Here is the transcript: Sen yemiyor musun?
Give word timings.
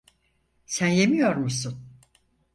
Sen 0.65 0.87
yemiyor 0.87 1.35
musun? 1.35 1.87